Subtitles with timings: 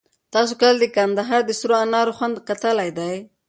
[0.33, 3.15] تاسو کله د کندهار د سرو انار خوند کتلی دی؟